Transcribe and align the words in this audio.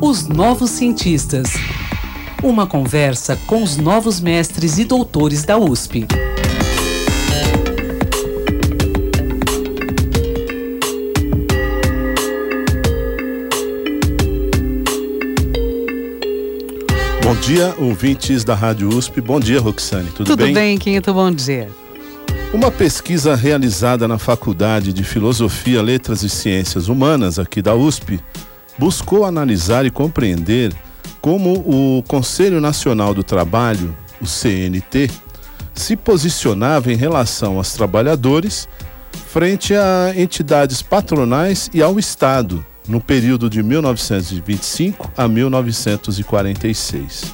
Os 0.00 0.26
Novos 0.26 0.70
Cientistas. 0.70 1.52
Uma 2.42 2.66
conversa 2.66 3.38
com 3.46 3.62
os 3.62 3.76
novos 3.76 4.20
mestres 4.20 4.78
e 4.78 4.84
doutores 4.84 5.44
da 5.44 5.56
USP. 5.56 6.06
Bom 17.22 17.36
dia, 17.36 17.74
ouvintes 17.78 18.42
da 18.42 18.54
Rádio 18.54 18.88
USP. 18.88 19.20
Bom 19.20 19.38
dia, 19.38 19.60
Roxane. 19.60 20.08
Tudo, 20.10 20.26
Tudo 20.26 20.36
bem? 20.38 20.46
Tudo 20.48 20.54
bem, 20.54 20.78
Quinto. 20.78 21.14
Bom 21.14 21.30
dia. 21.30 21.68
Uma 22.52 22.68
pesquisa 22.68 23.36
realizada 23.36 24.08
na 24.08 24.18
Faculdade 24.18 24.92
de 24.92 25.04
Filosofia, 25.04 25.80
Letras 25.80 26.24
e 26.24 26.28
Ciências 26.28 26.88
Humanas 26.88 27.38
aqui 27.38 27.62
da 27.62 27.76
USP 27.76 28.18
buscou 28.76 29.24
analisar 29.24 29.86
e 29.86 29.90
compreender 29.90 30.74
como 31.20 31.52
o 31.52 32.02
Conselho 32.08 32.60
Nacional 32.60 33.14
do 33.14 33.22
Trabalho, 33.22 33.96
o 34.20 34.26
CNT, 34.26 35.08
se 35.72 35.94
posicionava 35.94 36.92
em 36.92 36.96
relação 36.96 37.56
aos 37.56 37.72
trabalhadores 37.72 38.68
frente 39.28 39.72
a 39.72 40.12
entidades 40.16 40.82
patronais 40.82 41.70
e 41.72 41.80
ao 41.80 42.00
Estado 42.00 42.66
no 42.88 43.00
período 43.00 43.48
de 43.48 43.62
1925 43.62 45.12
a 45.16 45.28
1946. 45.28 47.32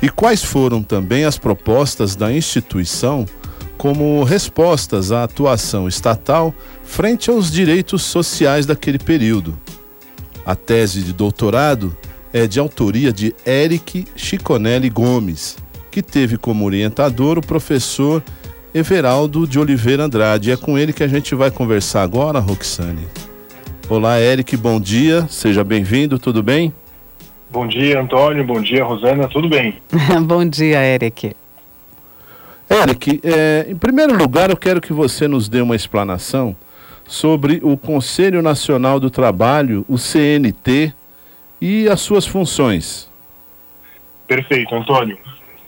E 0.00 0.08
quais 0.08 0.42
foram 0.42 0.82
também 0.82 1.26
as 1.26 1.36
propostas 1.36 2.16
da 2.16 2.32
instituição 2.32 3.26
como 3.86 4.24
respostas 4.24 5.12
à 5.12 5.22
atuação 5.22 5.86
estatal 5.86 6.52
frente 6.82 7.30
aos 7.30 7.52
direitos 7.52 8.02
sociais 8.02 8.66
daquele 8.66 8.98
período. 8.98 9.56
A 10.44 10.56
tese 10.56 11.02
de 11.02 11.12
doutorado 11.12 11.96
é 12.32 12.48
de 12.48 12.58
autoria 12.58 13.12
de 13.12 13.32
Eric 13.46 14.04
Chiconelli 14.16 14.90
Gomes, 14.90 15.56
que 15.88 16.02
teve 16.02 16.36
como 16.36 16.64
orientador 16.64 17.38
o 17.38 17.46
professor 17.46 18.24
Everaldo 18.74 19.46
de 19.46 19.56
Oliveira 19.56 20.02
Andrade. 20.02 20.50
É 20.50 20.56
com 20.56 20.76
ele 20.76 20.92
que 20.92 21.04
a 21.04 21.08
gente 21.08 21.32
vai 21.36 21.52
conversar 21.52 22.02
agora, 22.02 22.40
Roxane. 22.40 23.06
Olá, 23.88 24.20
Eric, 24.20 24.56
bom 24.56 24.80
dia, 24.80 25.28
seja 25.28 25.62
bem-vindo, 25.62 26.18
tudo 26.18 26.42
bem? 26.42 26.74
Bom 27.48 27.68
dia, 27.68 28.00
Antônio, 28.00 28.44
bom 28.44 28.60
dia, 28.60 28.82
Rosana, 28.82 29.28
tudo 29.28 29.48
bem? 29.48 29.76
bom 30.26 30.44
dia, 30.44 30.82
Eric. 30.82 31.36
Eric, 32.68 33.20
é, 33.22 33.66
em 33.68 33.76
primeiro 33.76 34.16
lugar, 34.16 34.50
eu 34.50 34.56
quero 34.56 34.80
que 34.80 34.92
você 34.92 35.28
nos 35.28 35.48
dê 35.48 35.60
uma 35.60 35.76
explanação 35.76 36.56
sobre 37.06 37.60
o 37.62 37.76
Conselho 37.76 38.42
Nacional 38.42 38.98
do 38.98 39.08
Trabalho, 39.08 39.84
o 39.88 39.96
CNT, 39.96 40.92
e 41.60 41.88
as 41.88 42.00
suas 42.00 42.26
funções. 42.26 43.10
Perfeito, 44.26 44.74
Antônio. 44.74 45.16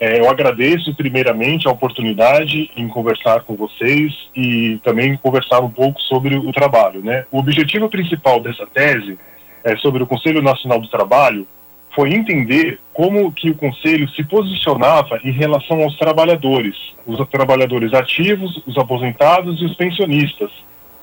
É, 0.00 0.20
eu 0.20 0.28
agradeço 0.30 0.94
primeiramente 0.94 1.66
a 1.66 1.72
oportunidade 1.72 2.70
em 2.76 2.86
conversar 2.86 3.40
com 3.40 3.56
vocês 3.56 4.12
e 4.34 4.78
também 4.84 5.16
conversar 5.16 5.60
um 5.60 5.70
pouco 5.70 6.00
sobre 6.02 6.36
o 6.36 6.52
trabalho. 6.52 7.00
Né? 7.00 7.24
O 7.32 7.38
objetivo 7.38 7.88
principal 7.88 8.40
dessa 8.40 8.66
tese 8.66 9.18
é 9.64 9.76
sobre 9.76 10.02
o 10.02 10.06
Conselho 10.06 10.40
Nacional 10.40 10.80
do 10.80 10.88
Trabalho 10.88 11.46
foi 11.94 12.14
entender 12.14 12.78
como 12.92 13.32
que 13.32 13.50
o 13.50 13.54
conselho 13.54 14.08
se 14.10 14.24
posicionava 14.24 15.20
em 15.24 15.30
relação 15.30 15.82
aos 15.82 15.96
trabalhadores, 15.96 16.76
os 17.06 17.18
trabalhadores 17.28 17.94
ativos, 17.94 18.60
os 18.66 18.76
aposentados 18.76 19.60
e 19.60 19.64
os 19.64 19.74
pensionistas, 19.74 20.50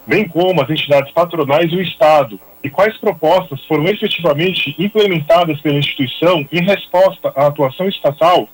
bem 0.06 0.28
como 0.28 0.62
as 0.62 0.70
entidades 0.70 1.12
patronais 1.12 1.72
e 1.72 1.76
o 1.76 1.82
Estado, 1.82 2.40
e 2.64 2.70
quais 2.70 2.98
propostas 2.98 3.64
foram 3.66 3.86
efetivamente 3.86 4.76
implementadas 4.80 5.60
pela 5.62 5.78
instituição 5.78 6.48
em 6.52 6.64
resposta 6.64 7.32
à 7.36 7.48
atuação 7.48 7.88
estatal 7.88 8.50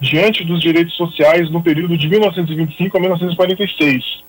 diante 0.00 0.44
dos 0.44 0.60
direitos 0.60 0.94
sociais 0.94 1.50
no 1.50 1.62
período 1.62 1.96
de 1.96 2.08
1925 2.08 2.96
a 2.96 3.00
1946. 3.00 4.24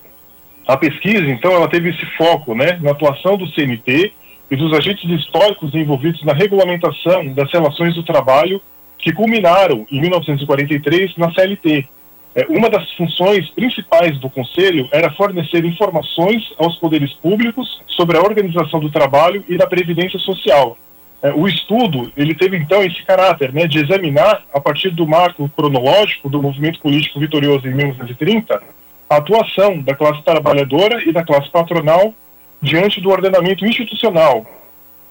A 0.67 0.75
pesquisa, 0.75 1.29
então, 1.29 1.51
ela 1.51 1.67
teve 1.67 1.89
esse 1.89 2.05
foco 2.17 2.55
né, 2.55 2.79
na 2.81 2.91
atuação 2.91 3.37
do 3.37 3.47
CNT 3.51 4.11
e 4.49 4.55
dos 4.55 4.73
agentes 4.73 5.09
históricos 5.09 5.73
envolvidos 5.73 6.23
na 6.23 6.33
regulamentação 6.33 7.33
das 7.33 7.51
relações 7.51 7.95
do 7.95 8.03
trabalho 8.03 8.61
que 8.97 9.11
culminaram 9.11 9.85
em 9.91 10.01
1943 10.01 11.15
na 11.17 11.31
CLT. 11.33 11.87
É, 12.35 12.45
uma 12.49 12.69
das 12.69 12.91
funções 12.93 13.49
principais 13.49 14.19
do 14.19 14.29
Conselho 14.29 14.87
era 14.91 15.11
fornecer 15.11 15.65
informações 15.65 16.43
aos 16.57 16.75
poderes 16.77 17.11
públicos 17.13 17.81
sobre 17.87 18.17
a 18.17 18.21
organização 18.21 18.79
do 18.79 18.91
trabalho 18.91 19.43
e 19.49 19.57
da 19.57 19.67
previdência 19.67 20.19
social. 20.19 20.77
É, 21.21 21.33
o 21.33 21.47
estudo 21.47 22.11
ele 22.15 22.35
teve 22.35 22.57
então 22.57 22.83
esse 22.83 23.03
caráter 23.03 23.51
né, 23.51 23.65
de 23.65 23.79
examinar, 23.79 24.43
a 24.53 24.59
partir 24.59 24.91
do 24.91 25.07
marco 25.07 25.49
cronológico 25.49 26.29
do 26.29 26.41
movimento 26.41 26.79
político 26.79 27.19
vitorioso 27.19 27.67
em 27.67 27.73
1930, 27.73 28.61
a 29.09 29.15
atuação 29.15 29.81
da 29.81 29.95
classe 29.95 30.21
trabalhadora 30.21 31.01
e 31.03 31.11
da 31.11 31.23
classe 31.23 31.49
patronal 31.49 32.13
diante 32.61 32.99
do 33.01 33.09
ordenamento 33.09 33.65
institucional 33.65 34.45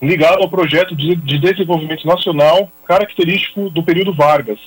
ligado 0.01 0.43
ao 0.43 0.49
projeto 0.49 0.95
de, 0.95 1.17
de 1.17 1.39
desenvolvimento 1.39 2.07
nacional 2.07 2.71
característico 2.87 3.71
do 3.71 3.83
período 3.83 4.13
Vargas. 4.13 4.59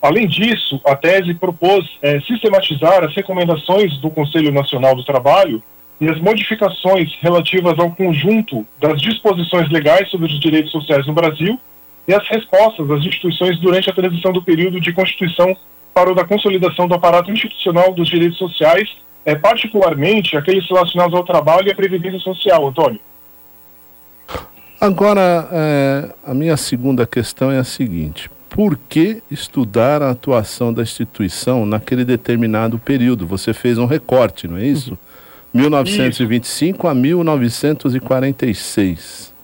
Além 0.00 0.28
disso, 0.28 0.80
a 0.84 0.94
tese 0.94 1.34
propôs 1.34 1.84
é, 2.00 2.20
sistematizar 2.20 3.02
as 3.02 3.14
recomendações 3.14 3.98
do 3.98 4.10
Conselho 4.10 4.52
Nacional 4.52 4.94
do 4.94 5.02
Trabalho 5.02 5.60
e 6.00 6.08
as 6.08 6.20
modificações 6.20 7.12
relativas 7.20 7.76
ao 7.78 7.90
conjunto 7.90 8.64
das 8.80 9.00
disposições 9.00 9.68
legais 9.70 10.08
sobre 10.08 10.26
os 10.26 10.38
direitos 10.38 10.70
sociais 10.70 11.04
no 11.06 11.12
Brasil 11.12 11.58
e 12.06 12.14
as 12.14 12.26
respostas 12.28 12.86
das 12.86 13.00
instituições 13.00 13.58
durante 13.58 13.90
a 13.90 13.92
transição 13.92 14.32
do 14.32 14.40
período 14.40 14.80
de 14.80 14.92
Constituição 14.92 15.56
para 15.92 16.12
o 16.12 16.14
da 16.14 16.24
consolidação 16.24 16.86
do 16.86 16.94
aparato 16.94 17.32
institucional 17.32 17.92
dos 17.92 18.08
direitos 18.08 18.38
sociais 18.38 18.88
é, 19.28 19.34
particularmente 19.34 20.38
aqueles 20.38 20.66
relacionados 20.66 21.14
ao 21.14 21.22
trabalho 21.22 21.68
e 21.68 21.70
à 21.70 21.74
previdência 21.74 22.18
social, 22.20 22.66
Antônio. 22.66 22.98
Agora, 24.80 25.46
é, 25.52 26.14
a 26.24 26.32
minha 26.32 26.56
segunda 26.56 27.06
questão 27.06 27.52
é 27.52 27.58
a 27.58 27.64
seguinte: 27.64 28.30
por 28.48 28.78
que 28.88 29.22
estudar 29.30 30.00
a 30.00 30.12
atuação 30.12 30.72
da 30.72 30.80
instituição 30.80 31.66
naquele 31.66 32.06
determinado 32.06 32.78
período? 32.78 33.26
Você 33.26 33.52
fez 33.52 33.76
um 33.76 33.84
recorte, 33.84 34.48
não 34.48 34.56
é 34.56 34.64
isso? 34.64 34.92
Uhum. 34.92 34.96
1925 35.60 36.78
isso. 36.78 36.88
a 36.88 36.94
1946. 36.94 39.34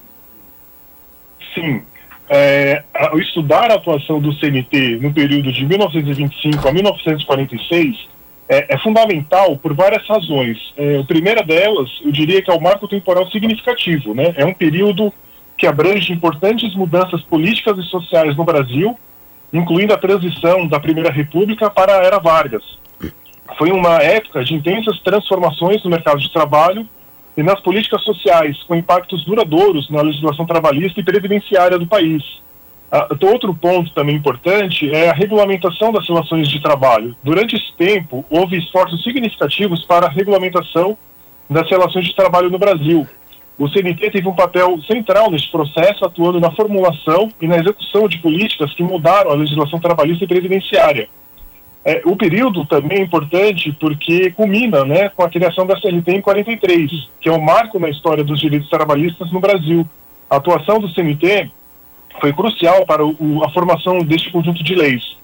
Sim. 1.54 1.82
É, 2.30 2.82
ao 2.94 3.18
estudar 3.18 3.70
a 3.70 3.74
atuação 3.74 4.18
do 4.18 4.32
CNT 4.32 5.00
no 5.02 5.12
período 5.12 5.52
de 5.52 5.66
1925 5.66 6.66
a 6.66 6.72
1946, 6.72 8.13
é, 8.48 8.74
é, 8.74 8.78
fundamental 8.78 9.56
por 9.56 9.74
várias 9.74 10.06
razões. 10.06 10.58
É, 10.76 10.98
a 10.98 11.04
primeira 11.04 11.42
delas, 11.42 11.90
eu 12.02 12.12
diria 12.12 12.42
que 12.42 12.50
é 12.50 12.54
o 12.54 12.60
marco 12.60 12.86
temporal 12.86 13.30
significativo. 13.30 14.14
Né? 14.14 14.34
É 14.36 14.44
um 14.44 14.54
período 14.54 15.12
que 15.56 15.66
abrange 15.66 16.12
importantes 16.12 16.74
mudanças 16.74 17.22
políticas 17.22 17.78
e 17.78 17.82
sociais 17.84 18.36
no 18.36 18.44
Brasil, 18.44 18.98
incluindo 19.52 19.94
a 19.94 19.98
transição 19.98 20.66
da 20.66 20.80
Primeira 20.80 21.10
República 21.10 21.70
para 21.70 21.98
a 21.98 22.04
Era 22.04 22.18
Vargas. 22.18 22.62
Foi 23.56 23.70
uma 23.70 24.02
época 24.02 24.44
de 24.44 24.54
intensas 24.54 24.98
transformações 25.00 25.82
no 25.84 25.90
mercado 25.90 26.18
de 26.18 26.32
trabalho 26.32 26.88
e 27.36 27.42
nas 27.42 27.60
políticas 27.60 28.02
sociais, 28.02 28.62
com 28.64 28.74
impactos 28.74 29.24
duradouros 29.24 29.88
na 29.90 30.02
legislação 30.02 30.46
trabalhista 30.46 31.00
e 31.00 31.04
previdenciária 31.04 31.78
do 31.78 31.86
país. 31.86 32.22
Uh, 32.94 33.26
outro 33.26 33.52
ponto 33.52 33.92
também 33.92 34.14
importante 34.14 34.88
é 34.94 35.10
a 35.10 35.12
regulamentação 35.12 35.90
das 35.90 36.06
relações 36.06 36.48
de 36.48 36.60
trabalho. 36.60 37.16
Durante 37.24 37.56
esse 37.56 37.72
tempo, 37.76 38.24
houve 38.30 38.56
esforços 38.56 39.02
significativos 39.02 39.84
para 39.84 40.06
a 40.06 40.08
regulamentação 40.08 40.96
das 41.50 41.68
relações 41.68 42.04
de 42.06 42.14
trabalho 42.14 42.50
no 42.50 42.58
Brasil. 42.58 43.04
O 43.58 43.68
CNT 43.68 44.10
teve 44.12 44.28
um 44.28 44.34
papel 44.34 44.80
central 44.82 45.28
nesse 45.28 45.50
processo, 45.50 46.04
atuando 46.04 46.38
na 46.38 46.52
formulação 46.52 47.32
e 47.40 47.48
na 47.48 47.56
execução 47.56 48.08
de 48.08 48.18
políticas 48.18 48.72
que 48.74 48.84
mudaram 48.84 49.32
a 49.32 49.34
legislação 49.34 49.80
trabalhista 49.80 50.22
e 50.22 50.28
previdenciária. 50.28 51.08
É, 51.84 52.00
o 52.04 52.16
período 52.16 52.64
também 52.64 52.98
é 52.98 53.02
importante 53.02 53.72
porque 53.72 54.30
culmina 54.30 54.84
né, 54.84 55.08
com 55.08 55.24
a 55.24 55.28
criação 55.28 55.66
da 55.66 55.78
CLT 55.80 56.12
em 56.12 56.20
43, 56.20 56.90
que 57.20 57.28
é 57.28 57.32
um 57.32 57.40
marco 57.40 57.78
na 57.80 57.90
história 57.90 58.22
dos 58.22 58.40
direitos 58.40 58.70
trabalhistas 58.70 59.32
no 59.32 59.40
Brasil. 59.40 59.84
A 60.30 60.36
atuação 60.36 60.78
do 60.78 60.88
CNT 60.88 61.50
foi 62.20 62.32
crucial 62.32 62.84
para 62.86 63.04
o, 63.04 63.44
a 63.44 63.50
formação 63.50 63.98
deste 64.00 64.30
conjunto 64.30 64.62
de 64.62 64.74
leis. 64.74 65.16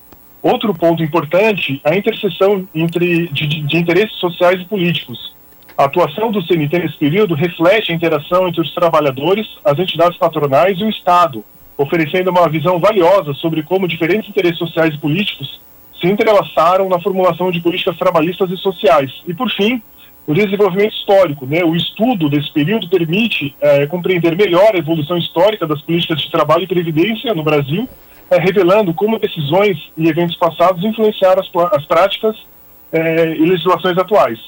Outro 0.43 0.75
ponto 0.75 1.03
importante, 1.03 1.81
a 1.85 1.95
interseção 1.95 2.67
entre, 2.75 3.29
de, 3.29 3.47
de, 3.47 3.77
interesses 3.77 4.17
sociais 4.17 4.61
e 4.61 4.65
políticos. 4.65 5.35
A 5.77 5.85
atuação 5.85 6.31
do 6.31 6.43
CNT 6.43 6.79
nesse 6.79 6.97
período 6.97 7.35
reflete 7.35 7.93
a 7.93 7.95
interação 7.95 8.49
entre 8.49 8.61
os 8.61 8.75
trabalhadores, 8.75 9.47
as 9.65 9.79
entidades 9.79 10.19
patronais 10.19 10.79
e 10.79 10.85
o 10.85 10.91
Estado, 10.91 11.45
oferecendo 11.77 12.31
uma 12.31 12.49
visão 12.49 12.79
valiosa 12.79 13.35
sobre 13.35 13.63
como 13.63 13.89
diferentes 13.89 14.29
interesses 14.29 14.59
sociais 14.59 14.95
e 14.95 14.99
políticos 14.99 15.61
se 16.01 16.07
entrelaçaram 16.07 16.89
na 16.89 16.99
formulação 16.99 17.51
de 17.51 17.61
políticas 17.61 17.97
trabalhistas 17.99 18.51
e 18.51 18.57
sociais. 18.57 19.13
E, 19.27 19.35
por 19.35 19.51
fim, 19.51 19.83
o 20.27 20.35
desenvolvimento 20.35 20.95
histórico. 20.95 21.47
Né? 21.47 21.65
O 21.65 21.75
estudo 21.75 22.29
desse 22.29 22.53
período 22.53 22.89
permite 22.89 23.55
é, 23.61 23.87
compreender 23.87 24.37
melhor 24.37 24.75
a 24.75 24.79
evolução 24.79 25.17
histórica 25.19 25.67
das 25.67 25.81
políticas 25.83 26.21
de 26.21 26.31
trabalho 26.31 26.65
e 26.65 26.69
previdência 26.69 27.35
no 27.35 27.43
Brasil, 27.43 27.89
é, 28.31 28.39
revelando 28.39 28.95
como 28.95 29.19
decisões 29.19 29.79
e 29.97 30.09
eventos 30.09 30.37
passados 30.37 30.85
influenciaram 30.85 31.43
as, 31.43 31.73
as 31.73 31.85
práticas 31.85 32.37
é, 32.93 33.35
e 33.37 33.45
legislações 33.45 33.99
atuais. 33.99 34.39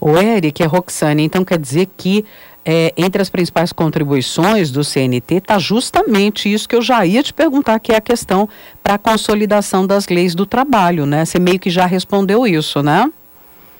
O 0.00 0.18
Eric, 0.18 0.62
é 0.62 0.66
Roxane, 0.66 1.22
então 1.22 1.44
quer 1.44 1.58
dizer 1.58 1.88
que 1.96 2.24
é, 2.64 2.92
entre 2.96 3.20
as 3.20 3.28
principais 3.28 3.72
contribuições 3.72 4.70
do 4.70 4.84
CNT 4.84 5.36
está 5.36 5.58
justamente 5.58 6.52
isso 6.52 6.68
que 6.68 6.76
eu 6.76 6.82
já 6.82 7.04
ia 7.04 7.22
te 7.22 7.32
perguntar, 7.32 7.78
que 7.80 7.92
é 7.92 7.96
a 7.96 8.00
questão 8.00 8.48
para 8.82 8.94
a 8.94 8.98
consolidação 8.98 9.86
das 9.86 10.06
leis 10.08 10.34
do 10.34 10.46
trabalho, 10.46 11.04
né? 11.04 11.24
Você 11.24 11.38
meio 11.38 11.58
que 11.58 11.70
já 11.70 11.86
respondeu 11.86 12.46
isso, 12.46 12.82
né? 12.82 13.10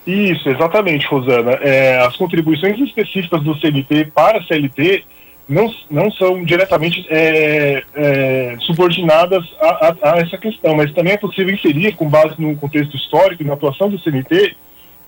Isso, 0.05 0.49
exatamente, 0.49 1.07
Rosana. 1.07 1.51
É, 1.61 1.97
as 1.99 2.15
contribuições 2.17 2.77
específicas 2.79 3.41
do 3.41 3.57
CNT 3.57 4.11
para 4.13 4.39
a 4.39 4.43
CLT 4.43 5.03
não, 5.47 5.73
não 5.89 6.11
são 6.11 6.43
diretamente 6.43 7.05
é, 7.09 7.83
é, 7.95 8.55
subordinadas 8.61 9.43
a, 9.61 9.87
a, 9.87 10.13
a, 10.13 10.17
essa 10.19 10.37
questão, 10.37 10.75
mas 10.75 10.91
também 10.93 11.13
é 11.13 11.17
possível 11.17 11.53
inserir, 11.53 11.93
com 11.93 12.09
base 12.09 12.35
no 12.37 12.55
contexto 12.55 12.95
histórico 12.95 13.43
e 13.43 13.45
na 13.45 13.53
atuação 13.53 13.89
do 13.89 13.99
CNT, 13.99 14.55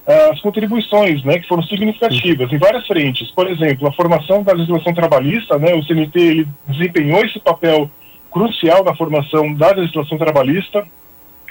as 0.08 0.40
contribuições, 0.40 1.24
né, 1.24 1.40
que 1.40 1.48
foram 1.48 1.64
significativas 1.64 2.52
em 2.52 2.58
várias 2.58 2.86
frentes. 2.86 3.32
Por 3.32 3.50
exemplo, 3.50 3.88
a 3.88 3.92
formação 3.92 4.44
da 4.44 4.54
legislação 4.54 4.94
trabalhista, 4.94 5.58
né, 5.58 5.74
o 5.74 5.84
CNT 5.84 6.20
ele 6.20 6.48
desempenhou 6.68 7.26
esse 7.26 7.40
papel 7.40 7.90
crucial 8.32 8.84
na 8.84 8.96
formação 8.96 9.52
da 9.54 9.72
legislação 9.72 10.18
trabalhista, 10.18 10.86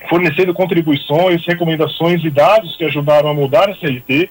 fornecendo 0.09 0.55
contribuições, 0.55 1.45
recomendações 1.47 2.23
e 2.25 2.31
dados 2.31 2.77
que 2.77 2.85
ajudaram 2.85 3.29
a 3.29 3.35
mudar 3.35 3.69
a 3.71 3.75
CLT. 3.75 4.31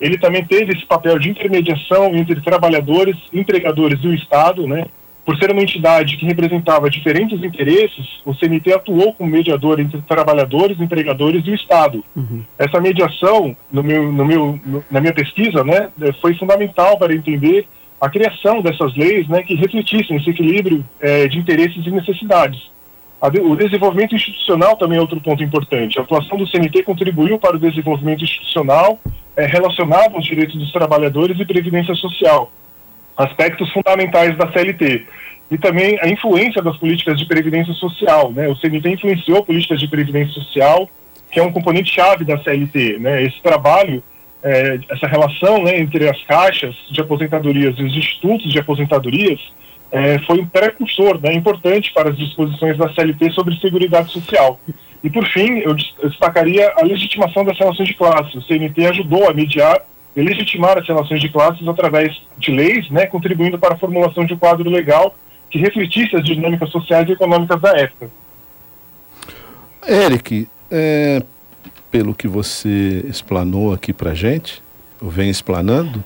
Ele 0.00 0.18
também 0.18 0.44
teve 0.44 0.72
esse 0.72 0.84
papel 0.84 1.18
de 1.18 1.30
intermediação 1.30 2.14
entre 2.16 2.40
trabalhadores, 2.40 3.16
empregadores 3.32 4.00
e 4.02 4.08
o 4.08 4.14
Estado, 4.14 4.66
né, 4.66 4.86
por 5.24 5.36
ser 5.36 5.52
uma 5.52 5.62
entidade 5.62 6.16
que 6.16 6.26
representava 6.26 6.90
diferentes 6.90 7.42
interesses, 7.44 8.20
o 8.24 8.34
CNT 8.34 8.72
atuou 8.72 9.14
como 9.14 9.30
mediador 9.30 9.78
entre 9.78 10.02
trabalhadores, 10.02 10.80
empregadores 10.80 11.46
e 11.46 11.50
o 11.50 11.54
Estado. 11.54 12.04
Uhum. 12.16 12.42
Essa 12.58 12.80
mediação, 12.80 13.56
no 13.70 13.82
meu, 13.82 14.10
no 14.10 14.24
meu, 14.24 14.60
no, 14.66 14.84
na 14.90 15.00
minha 15.00 15.14
pesquisa, 15.14 15.62
né, 15.62 15.90
foi 16.20 16.34
fundamental 16.34 16.98
para 16.98 17.14
entender 17.14 17.66
a 18.00 18.10
criação 18.10 18.60
dessas 18.60 18.96
leis 18.96 19.28
né, 19.28 19.44
que 19.44 19.54
refletissem 19.54 20.16
esse 20.16 20.30
equilíbrio 20.30 20.84
é, 21.00 21.28
de 21.28 21.38
interesses 21.38 21.86
e 21.86 21.90
necessidades. 21.90 22.72
O 23.28 23.56
desenvolvimento 23.56 24.16
institucional 24.16 24.76
também 24.76 24.98
é 24.98 25.00
outro 25.00 25.20
ponto 25.20 25.42
importante. 25.42 25.98
A 25.98 26.02
atuação 26.02 26.36
do 26.36 26.46
CNT 26.46 26.82
contribuiu 26.82 27.38
para 27.38 27.56
o 27.56 27.58
desenvolvimento 27.58 28.24
institucional 28.24 28.98
é, 29.36 29.46
relacionado 29.46 30.16
aos 30.16 30.24
direitos 30.24 30.56
dos 30.56 30.72
trabalhadores 30.72 31.38
e 31.38 31.44
previdência 31.44 31.94
social 31.94 32.50
aspectos 33.16 33.70
fundamentais 33.72 34.36
da 34.36 34.50
CLT. 34.50 35.06
E 35.50 35.58
também 35.58 35.98
a 36.00 36.08
influência 36.08 36.62
das 36.62 36.76
políticas 36.78 37.18
de 37.18 37.26
previdência 37.26 37.74
social. 37.74 38.32
Né? 38.32 38.48
O 38.48 38.56
CNT 38.56 38.88
influenciou 38.88 39.44
políticas 39.44 39.78
de 39.78 39.86
previdência 39.86 40.32
social, 40.32 40.88
que 41.30 41.38
é 41.38 41.42
um 41.42 41.52
componente-chave 41.52 42.24
da 42.24 42.38
CLT. 42.38 42.98
Né? 42.98 43.22
Esse 43.24 43.40
trabalho, 43.42 44.02
é, 44.42 44.78
essa 44.90 45.06
relação 45.06 45.62
né, 45.62 45.78
entre 45.78 46.08
as 46.08 46.20
caixas 46.24 46.74
de 46.90 47.00
aposentadorias 47.00 47.78
e 47.78 47.82
os 47.82 47.96
institutos 47.96 48.50
de 48.50 48.58
aposentadorias 48.58 49.40
é, 49.92 50.18
foi 50.20 50.40
um 50.40 50.46
precursor 50.46 51.20
né, 51.20 51.34
importante 51.34 51.92
para 51.92 52.08
as 52.08 52.16
disposições 52.16 52.78
da 52.78 52.92
CLT 52.94 53.30
sobre 53.32 53.60
Seguridade 53.60 54.10
Social. 54.10 54.58
E, 55.04 55.10
por 55.10 55.26
fim, 55.26 55.58
eu 55.58 55.74
destacaria 55.74 56.72
a 56.76 56.82
legitimação 56.82 57.44
das 57.44 57.58
relações 57.58 57.88
de 57.88 57.94
classe. 57.94 58.38
O 58.38 58.42
CNT 58.42 58.86
ajudou 58.86 59.28
a 59.28 59.34
mediar 59.34 59.82
e 60.16 60.22
legitimar 60.22 60.78
as 60.78 60.86
relações 60.86 61.20
de 61.20 61.28
classes 61.28 61.66
através 61.68 62.18
de 62.38 62.50
leis, 62.50 62.88
né, 62.90 63.06
contribuindo 63.06 63.58
para 63.58 63.74
a 63.74 63.78
formulação 63.78 64.24
de 64.24 64.32
um 64.32 64.38
quadro 64.38 64.68
legal 64.70 65.14
que 65.50 65.58
refletisse 65.58 66.16
as 66.16 66.24
dinâmicas 66.24 66.70
sociais 66.70 67.06
e 67.08 67.12
econômicas 67.12 67.60
da 67.60 67.76
época. 67.76 68.10
Eric, 69.86 70.48
é, 70.70 71.22
pelo 71.90 72.14
que 72.14 72.26
você 72.26 73.04
explanou 73.06 73.74
aqui 73.74 73.92
para 73.92 74.14
gente, 74.14 74.62
ou 75.00 75.10
vem 75.10 75.28
explanando, 75.28 76.02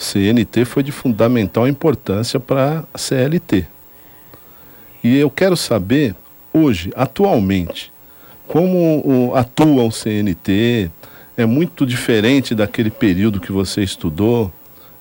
CNT 0.00 0.64
foi 0.64 0.82
de 0.82 0.90
fundamental 0.90 1.68
importância 1.68 2.40
para 2.40 2.84
a 2.92 2.98
CLT. 2.98 3.66
E 5.04 5.18
eu 5.18 5.30
quero 5.30 5.56
saber, 5.56 6.14
hoje, 6.52 6.90
atualmente, 6.96 7.92
como 8.48 9.32
atua 9.34 9.84
o 9.84 9.90
CNT, 9.92 10.90
é 11.36 11.44
muito 11.44 11.84
diferente 11.84 12.54
daquele 12.54 12.90
período 12.90 13.40
que 13.40 13.52
você 13.52 13.82
estudou? 13.82 14.50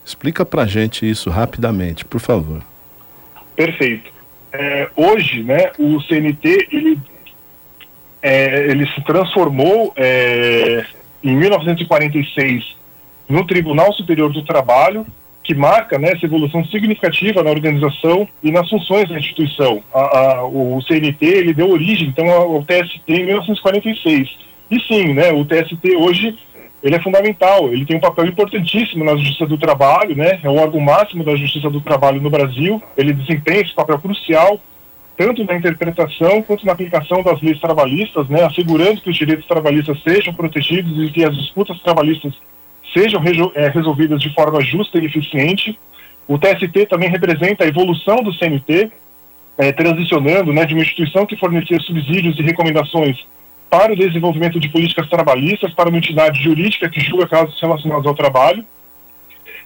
Explica 0.05 0.45
para 0.45 0.67
gente 0.67 1.09
isso 1.09 1.29
rapidamente, 1.29 2.03
por 2.03 2.19
favor. 2.19 2.61
Perfeito. 3.55 4.11
É, 4.51 4.89
hoje, 4.95 5.43
né, 5.43 5.71
o 5.79 6.01
CNT 6.01 6.67
ele, 6.71 6.99
é, 8.21 8.65
ele 8.69 8.85
se 8.87 9.01
transformou 9.05 9.93
é, 9.95 10.85
em 11.23 11.35
1946 11.37 12.75
no 13.29 13.45
Tribunal 13.45 13.93
Superior 13.93 14.33
do 14.33 14.43
Trabalho, 14.43 15.05
que 15.43 15.53
marca 15.55 15.97
né, 15.97 16.11
essa 16.11 16.25
evolução 16.25 16.65
significativa 16.65 17.43
na 17.43 17.51
organização 17.51 18.27
e 18.43 18.51
nas 18.51 18.69
funções 18.69 19.07
da 19.07 19.17
instituição. 19.17 19.81
A, 19.93 19.99
a, 19.99 20.45
o 20.45 20.81
CNT 20.81 21.25
ele 21.25 21.53
deu 21.53 21.71
origem 21.71 22.07
então 22.07 22.29
ao 22.29 22.63
TST 22.63 23.01
em 23.07 23.25
1946 23.25 24.29
e 24.69 24.79
sim, 24.81 25.13
né, 25.13 25.31
o 25.31 25.43
TST 25.43 25.95
hoje 25.97 26.37
ele 26.81 26.95
é 26.95 27.01
fundamental, 27.01 27.73
ele 27.73 27.85
tem 27.85 27.97
um 27.97 27.99
papel 27.99 28.27
importantíssimo 28.27 29.03
na 29.03 29.15
Justiça 29.15 29.45
do 29.45 29.57
Trabalho, 29.57 30.15
né, 30.15 30.39
é 30.43 30.49
o 30.49 30.55
órgão 30.55 30.79
máximo 30.79 31.23
da 31.23 31.35
Justiça 31.35 31.69
do 31.69 31.81
Trabalho 31.81 32.21
no 32.21 32.29
Brasil, 32.29 32.81
ele 32.95 33.13
desempenha 33.13 33.61
esse 33.61 33.73
papel 33.73 33.99
crucial, 33.99 34.61
tanto 35.17 35.43
na 35.43 35.55
interpretação 35.55 36.41
quanto 36.43 36.65
na 36.65 36.71
aplicação 36.71 37.21
das 37.23 37.41
leis 37.41 37.59
trabalhistas, 37.59 38.29
né, 38.29 38.43
assegurando 38.43 39.01
que 39.01 39.09
os 39.09 39.17
direitos 39.17 39.47
trabalhistas 39.47 40.01
sejam 40.03 40.33
protegidos 40.33 40.97
e 41.03 41.11
que 41.11 41.25
as 41.25 41.35
disputas 41.35 41.81
trabalhistas 41.81 42.33
sejam 42.93 43.21
é, 43.55 43.69
resolvidas 43.69 44.21
de 44.21 44.33
forma 44.33 44.61
justa 44.61 44.97
e 44.99 45.05
eficiente. 45.05 45.77
O 46.27 46.37
TST 46.37 46.85
também 46.87 47.09
representa 47.09 47.63
a 47.63 47.67
evolução 47.67 48.23
do 48.23 48.33
CNT, 48.33 48.91
é, 49.57 49.71
transicionando 49.71 50.53
né, 50.53 50.65
de 50.65 50.73
uma 50.73 50.83
instituição 50.83 51.25
que 51.25 51.35
fornecia 51.35 51.79
subsídios 51.79 52.37
e 52.39 52.43
recomendações 52.43 53.17
para 53.69 53.93
o 53.93 53.95
desenvolvimento 53.95 54.59
de 54.59 54.69
políticas 54.69 55.07
trabalhistas, 55.07 55.73
para 55.73 55.89
uma 55.89 55.97
entidade 55.97 56.41
jurídica 56.41 56.89
que 56.89 56.99
julga 56.99 57.27
casos 57.27 57.59
relacionados 57.61 58.05
ao 58.05 58.15
trabalho. 58.15 58.65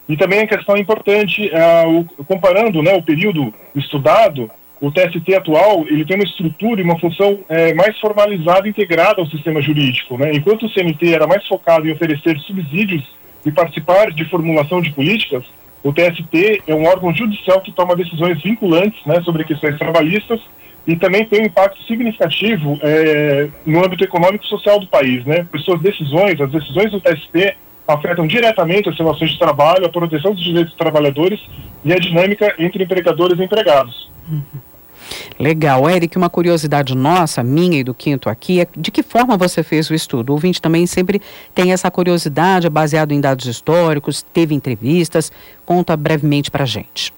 E 0.07 0.17
também 0.17 0.41
a 0.41 0.47
questão 0.47 0.75
importante, 0.75 1.49
uh, 1.49 2.05
o, 2.17 2.25
comparando 2.25 2.81
né, 2.83 2.93
o 2.93 3.01
período 3.01 3.53
estudado, 3.73 4.51
o 4.83 4.91
TST 4.91 5.33
atual 5.33 5.85
ele 5.87 6.03
tem 6.03 6.17
uma 6.17 6.25
estrutura 6.25 6.81
e 6.81 6.83
uma 6.83 6.99
função 6.99 7.39
é, 7.47 7.73
mais 7.73 7.97
formalizada 8.01 8.67
e 8.67 8.69
integrada 8.69 9.21
ao 9.21 9.27
sistema 9.27 9.61
jurídico. 9.61 10.17
Né? 10.17 10.31
Enquanto 10.33 10.65
o 10.65 10.69
CNT 10.69 11.13
era 11.13 11.25
mais 11.25 11.47
focado 11.47 11.87
em 11.87 11.93
oferecer 11.93 12.37
subsídios 12.39 13.01
e 13.45 13.51
participar 13.51 14.11
de 14.11 14.25
formulação 14.25 14.81
de 14.81 14.91
políticas, 14.91 15.45
o 15.81 15.93
TST 15.93 16.63
é 16.67 16.75
um 16.75 16.85
órgão 16.85 17.15
judicial 17.15 17.61
que 17.61 17.71
toma 17.71 17.95
decisões 17.95 18.43
vinculantes 18.43 18.99
né, 19.05 19.21
sobre 19.21 19.45
questões 19.45 19.77
trabalhistas 19.77 20.41
e 20.85 20.97
também 20.97 21.25
tem 21.25 21.43
um 21.43 21.45
impacto 21.45 21.81
significativo 21.83 22.77
é, 22.81 23.47
no 23.65 23.85
âmbito 23.85 24.03
econômico 24.03 24.43
e 24.43 24.49
social 24.49 24.81
do 24.81 24.87
país, 24.87 25.23
né? 25.23 25.47
Suas 25.63 25.79
decisões, 25.79 26.41
as 26.41 26.51
decisões 26.51 26.91
do 26.91 26.99
TST 26.99 27.55
afetam 27.87 28.27
diretamente 28.27 28.89
as 28.89 28.97
relações 28.97 29.31
de 29.31 29.39
trabalho, 29.39 29.85
a 29.85 29.89
proteção 29.89 30.33
dos 30.33 30.43
direitos 30.43 30.71
dos 30.71 30.77
trabalhadores 30.77 31.39
e 31.85 31.93
a 31.93 31.97
dinâmica 31.97 32.53
entre 32.59 32.83
empregadores 32.83 33.39
e 33.39 33.43
empregados. 33.43 34.11
Legal. 35.39 35.89
Eric, 35.89 36.17
uma 36.17 36.29
curiosidade 36.29 36.95
nossa, 36.95 37.43
minha 37.43 37.79
e 37.79 37.83
do 37.83 37.93
Quinto 37.93 38.29
aqui, 38.29 38.61
é 38.61 38.67
de 38.75 38.91
que 38.91 39.03
forma 39.03 39.37
você 39.37 39.63
fez 39.63 39.89
o 39.89 39.93
estudo? 39.93 40.29
O 40.29 40.33
ouvinte 40.33 40.61
também 40.61 40.85
sempre 40.85 41.21
tem 41.53 41.71
essa 41.71 41.89
curiosidade, 41.89 42.67
é 42.67 42.69
baseado 42.69 43.11
em 43.11 43.21
dados 43.21 43.45
históricos, 43.45 44.23
teve 44.33 44.53
entrevistas. 44.53 45.31
Conta 45.65 45.95
brevemente 45.95 46.51
para 46.51 46.63
a 46.63 46.67
gente. 46.67 47.13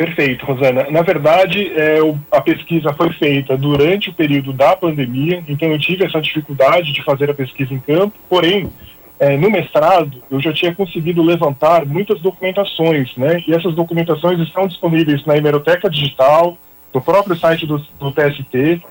Perfeito, 0.00 0.46
Rosana. 0.46 0.86
Na 0.90 1.02
verdade, 1.02 1.70
é, 1.76 2.02
o, 2.02 2.18
a 2.32 2.40
pesquisa 2.40 2.90
foi 2.94 3.12
feita 3.12 3.54
durante 3.54 4.08
o 4.08 4.14
período 4.14 4.50
da 4.50 4.74
pandemia, 4.74 5.44
então 5.46 5.68
eu 5.68 5.78
tive 5.78 6.06
essa 6.06 6.18
dificuldade 6.22 6.90
de 6.94 7.04
fazer 7.04 7.30
a 7.30 7.34
pesquisa 7.34 7.74
em 7.74 7.78
campo, 7.78 8.14
porém, 8.26 8.70
é, 9.18 9.36
no 9.36 9.50
mestrado, 9.50 10.22
eu 10.30 10.40
já 10.40 10.54
tinha 10.54 10.74
conseguido 10.74 11.22
levantar 11.22 11.84
muitas 11.84 12.18
documentações, 12.22 13.14
né? 13.14 13.44
E 13.46 13.52
essas 13.52 13.74
documentações 13.74 14.40
estão 14.40 14.66
disponíveis 14.66 15.22
na 15.26 15.36
hemeroteca 15.36 15.90
digital, 15.90 16.56
no 16.92 17.00
próprio 17.00 17.36
site 17.36 17.66
do, 17.66 17.78
do 17.78 18.12
TST 18.12 18.82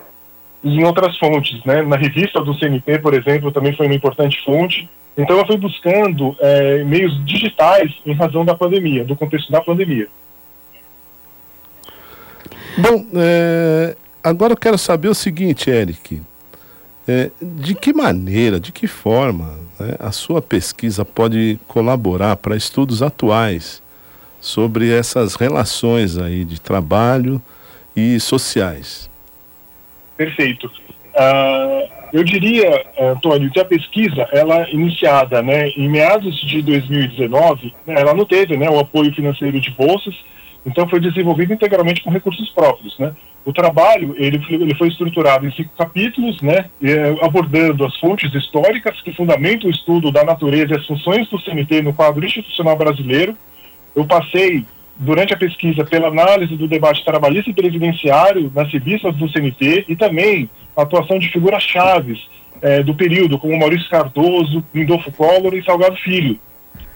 e 0.63 0.79
em 0.79 0.83
outras 0.83 1.17
fontes, 1.17 1.63
né? 1.65 1.81
Na 1.81 1.95
revista 1.95 2.41
do 2.41 2.53
CNT, 2.57 2.99
por 2.99 3.13
exemplo, 3.13 3.51
também 3.51 3.75
foi 3.75 3.85
uma 3.85 3.95
importante 3.95 4.41
fonte. 4.43 4.89
Então, 5.17 5.37
eu 5.37 5.45
fui 5.45 5.57
buscando 5.57 6.35
é, 6.39 6.83
meios 6.83 7.23
digitais 7.25 7.91
em 8.05 8.13
razão 8.13 8.45
da 8.45 8.55
pandemia, 8.55 9.03
do 9.03 9.15
contexto 9.15 9.51
da 9.51 9.61
pandemia. 9.61 10.07
Bom, 12.77 13.05
é, 13.15 13.97
agora 14.23 14.53
eu 14.53 14.57
quero 14.57 14.77
saber 14.77 15.09
o 15.09 15.15
seguinte, 15.15 15.69
Eric. 15.69 16.21
É, 17.07 17.31
de 17.41 17.73
que 17.73 17.91
maneira, 17.91 18.59
de 18.59 18.71
que 18.71 18.85
forma 18.85 19.57
né, 19.79 19.95
a 19.99 20.11
sua 20.11 20.41
pesquisa 20.41 21.03
pode 21.03 21.59
colaborar 21.67 22.35
para 22.37 22.55
estudos 22.55 23.01
atuais 23.01 23.81
sobre 24.39 24.91
essas 24.91 25.35
relações 25.35 26.17
aí 26.17 26.45
de 26.45 26.61
trabalho 26.61 27.41
e 27.99 28.19
sociais? 28.19 29.09
Perfeito. 30.15 30.67
Uh, 30.67 31.99
eu 32.11 32.23
diria, 32.23 32.85
Antônio, 32.99 33.51
que 33.51 33.59
a 33.59 33.65
pesquisa, 33.65 34.27
ela 34.31 34.69
iniciada 34.69 35.41
né, 35.41 35.69
em 35.69 35.87
meados 35.87 36.39
de 36.41 36.61
2019, 36.61 37.73
né, 37.85 37.95
ela 37.97 38.13
não 38.13 38.25
teve 38.25 38.57
né, 38.57 38.69
o 38.69 38.79
apoio 38.79 39.13
financeiro 39.13 39.59
de 39.59 39.69
bolsas, 39.71 40.15
então 40.65 40.87
foi 40.87 40.99
desenvolvida 40.99 41.53
integralmente 41.53 42.01
com 42.01 42.09
recursos 42.09 42.49
próprios. 42.49 42.97
Né? 42.97 43.13
O 43.45 43.53
trabalho 43.53 44.15
ele, 44.17 44.41
ele 44.49 44.75
foi 44.75 44.87
estruturado 44.87 45.45
em 45.45 45.51
cinco 45.51 45.71
capítulos, 45.77 46.41
né, 46.41 46.65
abordando 47.21 47.85
as 47.85 47.95
fontes 47.97 48.33
históricas 48.33 48.99
que 49.01 49.13
fundamentam 49.13 49.69
o 49.69 49.71
estudo 49.71 50.11
da 50.11 50.23
natureza 50.23 50.73
e 50.73 50.77
as 50.77 50.87
funções 50.87 51.29
do 51.29 51.39
CNT 51.39 51.81
no 51.81 51.93
quadro 51.93 52.25
institucional 52.25 52.75
brasileiro. 52.75 53.37
Eu 53.95 54.05
passei 54.05 54.65
durante 54.99 55.33
a 55.33 55.37
pesquisa 55.37 55.85
pela 55.85 56.09
análise 56.09 56.57
do 56.57 56.67
debate 56.67 57.05
trabalhista 57.05 57.49
e 57.49 57.53
previdenciário 57.53 58.51
nas 58.53 58.69
revistas 58.71 59.15
do 59.15 59.29
CNT 59.29 59.85
e 59.87 59.95
também 59.95 60.49
a 60.75 60.81
atuação 60.81 61.17
de 61.17 61.29
figuras-chave 61.29 62.19
é, 62.61 62.83
do 62.83 62.93
período, 62.93 63.39
como 63.39 63.57
Maurício 63.57 63.89
Cardoso, 63.89 64.63
Lindolfo 64.75 65.09
Collor 65.13 65.55
e 65.55 65.63
Salgado 65.63 65.95
Filho, 65.95 66.37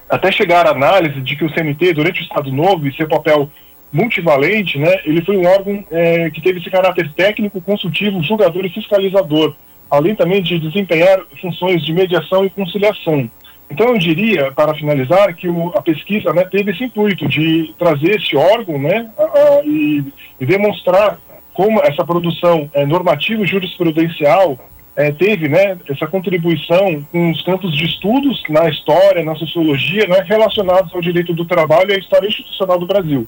até 0.09 0.29
chegar 0.33 0.67
à 0.67 0.71
análise 0.71 1.21
de 1.21 1.35
que 1.37 1.45
o 1.45 1.53
CNT, 1.53 1.93
durante 1.93 2.19
o 2.19 2.23
Estado 2.23 2.51
Novo 2.51 2.85
e 2.85 2.93
seu 2.93 3.07
papel 3.07 3.49
multivalente, 3.91 4.77
né, 4.77 4.99
ele 5.05 5.21
foi 5.21 5.37
um 5.37 5.47
órgão 5.47 5.85
é, 5.89 6.29
que 6.29 6.41
teve 6.41 6.59
esse 6.59 6.69
caráter 6.69 7.09
técnico, 7.13 7.61
consultivo, 7.61 8.21
julgador 8.21 8.65
e 8.65 8.69
fiscalizador, 8.69 9.55
além 9.89 10.13
também 10.13 10.41
de 10.41 10.59
desempenhar 10.59 11.21
funções 11.39 11.85
de 11.85 11.93
mediação 11.93 12.43
e 12.43 12.49
conciliação. 12.49 13.29
Então, 13.73 13.87
eu 13.87 13.97
diria, 13.97 14.51
para 14.51 14.75
finalizar, 14.75 15.33
que 15.35 15.49
o, 15.49 15.69
a 15.69 15.81
pesquisa 15.81 16.31
né, 16.31 16.45
teve 16.45 16.69
esse 16.69 16.83
intuito 16.83 17.27
de 17.27 17.73
trazer 17.79 18.21
esse 18.21 18.37
órgão 18.37 18.77
né, 18.77 19.09
a, 19.17 19.23
a, 19.23 19.65
e, 19.65 20.03
e, 20.39 20.45
demonstrar 20.45 21.19
como 21.55 21.81
essa 21.81 22.05
produção 22.05 22.69
é, 22.71 22.85
normativa 22.85 23.41
e 23.41 23.47
jurisprudencial 23.47 24.59
é, 24.95 25.11
teve 25.11 25.49
né, 25.49 25.75
essa 25.89 26.05
contribuição 26.05 27.03
com 27.11 27.31
os 27.31 27.41
campos 27.41 27.75
de 27.75 27.85
estudos 27.85 28.43
na 28.47 28.69
história, 28.69 29.25
na 29.25 29.33
sociologia, 29.33 30.05
né, 30.05 30.23
relacionados 30.23 30.93
ao 30.93 31.01
direito 31.01 31.33
do 31.33 31.43
trabalho 31.43 31.89
e 31.89 31.95
à 31.95 31.97
história 31.97 32.27
institucional 32.27 32.77
do 32.77 32.85
Brasil. 32.85 33.27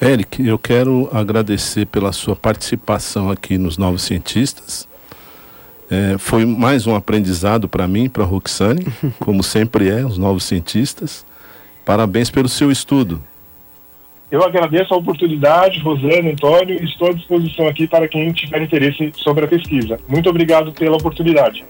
Eric, 0.00 0.44
eu 0.44 0.58
quero 0.58 1.08
agradecer 1.12 1.86
pela 1.86 2.10
sua 2.10 2.34
participação 2.34 3.30
aqui 3.30 3.56
nos 3.56 3.78
Novos 3.78 4.02
Cientistas. 4.02 4.88
É, 5.92 6.16
foi 6.16 6.46
mais 6.46 6.86
um 6.86 6.96
aprendizado 6.96 7.68
para 7.68 7.86
mim, 7.86 8.08
para 8.08 8.22
a 8.22 8.26
Roxane, 8.26 8.86
como 9.20 9.42
sempre 9.42 9.90
é, 9.90 10.02
os 10.02 10.16
novos 10.16 10.44
cientistas. 10.44 11.26
Parabéns 11.84 12.30
pelo 12.30 12.48
seu 12.48 12.70
estudo. 12.70 13.22
Eu 14.30 14.42
agradeço 14.42 14.94
a 14.94 14.96
oportunidade, 14.96 15.80
Rosana, 15.80 16.30
Antônio, 16.30 16.80
e 16.80 16.84
estou 16.86 17.10
à 17.10 17.12
disposição 17.12 17.68
aqui 17.68 17.86
para 17.86 18.08
quem 18.08 18.32
tiver 18.32 18.62
interesse 18.62 19.12
sobre 19.16 19.44
a 19.44 19.48
pesquisa. 19.48 20.00
Muito 20.08 20.30
obrigado 20.30 20.72
pela 20.72 20.96
oportunidade. 20.96 21.62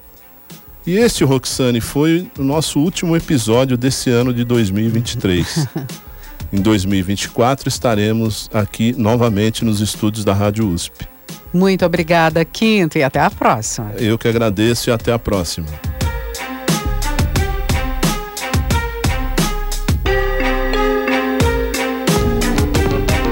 E 0.90 0.98
este, 0.98 1.22
Roxane, 1.22 1.80
foi 1.80 2.28
o 2.36 2.42
nosso 2.42 2.80
último 2.80 3.14
episódio 3.14 3.78
desse 3.78 4.10
ano 4.10 4.34
de 4.34 4.42
2023. 4.42 5.68
em 6.52 6.60
2024 6.60 7.68
estaremos 7.68 8.50
aqui 8.52 8.92
novamente 8.98 9.64
nos 9.64 9.80
estúdios 9.80 10.24
da 10.24 10.34
Rádio 10.34 10.66
USP. 10.66 11.06
Muito 11.54 11.86
obrigada, 11.86 12.44
Quinto, 12.44 12.98
e 12.98 13.04
até 13.04 13.20
a 13.20 13.30
próxima. 13.30 13.92
Eu 13.98 14.18
que 14.18 14.26
agradeço 14.26 14.90
e 14.90 14.92
até 14.92 15.12
a 15.12 15.18
próxima. 15.18 15.68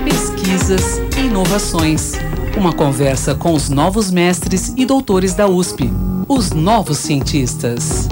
Pesquisas 0.04 1.00
e 1.18 1.26
inovações. 1.26 2.12
Uma 2.56 2.72
conversa 2.72 3.34
com 3.34 3.52
os 3.52 3.68
novos 3.68 4.12
mestres 4.12 4.72
e 4.76 4.86
doutores 4.86 5.34
da 5.34 5.48
USP 5.48 5.90
os 6.28 6.52
novos 6.52 6.98
cientistas. 6.98 8.06